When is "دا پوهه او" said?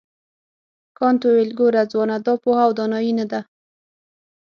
2.25-2.71